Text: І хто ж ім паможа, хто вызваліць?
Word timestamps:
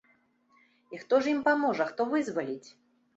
І 0.95 1.01
хто 1.01 1.19
ж 1.25 1.33
ім 1.33 1.43
паможа, 1.47 1.87
хто 1.91 2.01
вызваліць? 2.15 2.69